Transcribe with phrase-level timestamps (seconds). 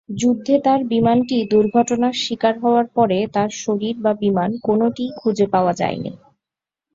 [0.15, 6.11] যুদ্ধে তার বিমানটি দুর্ঘটনার শিকার হবার পরে তার শরীর বা বিমান কোনটিই খুজে পাওয়া যায়নি।